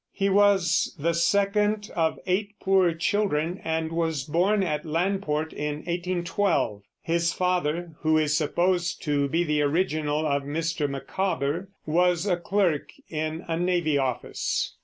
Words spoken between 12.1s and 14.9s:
a clerk in a navy office.